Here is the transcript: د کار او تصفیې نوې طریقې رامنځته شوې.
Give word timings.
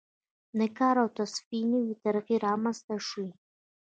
د 0.59 0.61
کار 0.77 0.95
او 1.03 1.07
تصفیې 1.17 1.61
نوې 1.73 1.93
طریقې 2.03 2.35
رامنځته 2.47 2.95
شوې. 3.07 3.31